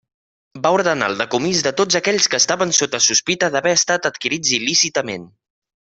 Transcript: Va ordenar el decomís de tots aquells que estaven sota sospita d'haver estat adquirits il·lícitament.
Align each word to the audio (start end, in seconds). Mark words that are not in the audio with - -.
Va 0.61 0.69
ordenar 0.75 1.09
el 1.11 1.17
decomís 1.19 1.59
de 1.67 1.73
tots 1.81 1.99
aquells 2.01 2.27
que 2.35 2.41
estaven 2.43 2.73
sota 2.79 3.03
sospita 3.09 3.53
d'haver 3.57 3.75
estat 3.81 4.09
adquirits 4.15 4.59
il·lícitament. 4.61 5.33